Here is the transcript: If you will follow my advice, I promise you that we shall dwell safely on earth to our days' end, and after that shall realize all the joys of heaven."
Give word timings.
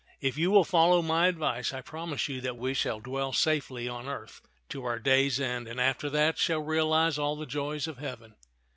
If 0.19 0.35
you 0.35 0.49
will 0.49 0.63
follow 0.63 1.03
my 1.03 1.27
advice, 1.27 1.73
I 1.75 1.81
promise 1.81 2.27
you 2.27 2.41
that 2.41 2.57
we 2.57 2.73
shall 2.73 2.99
dwell 2.99 3.33
safely 3.33 3.87
on 3.87 4.07
earth 4.07 4.41
to 4.69 4.83
our 4.83 4.97
days' 4.97 5.39
end, 5.39 5.67
and 5.67 5.79
after 5.79 6.09
that 6.09 6.39
shall 6.39 6.61
realize 6.63 7.19
all 7.19 7.35
the 7.35 7.45
joys 7.45 7.87
of 7.87 7.99
heaven." 7.99 8.33